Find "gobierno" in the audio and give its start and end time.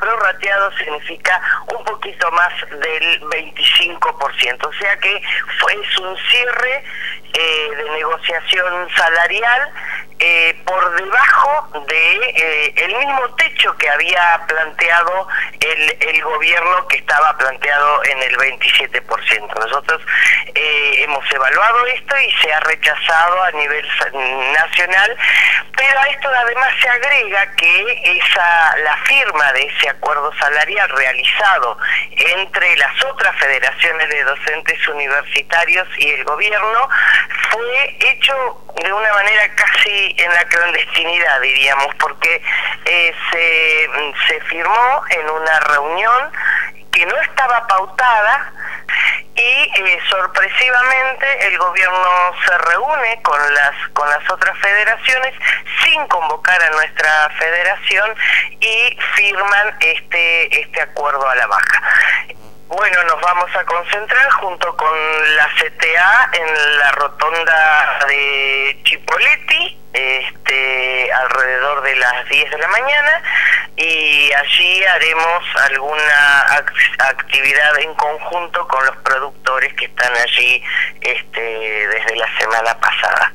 16.22-16.86, 36.24-36.88, 51.58-52.32